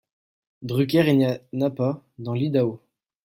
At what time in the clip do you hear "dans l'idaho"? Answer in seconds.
2.17-2.81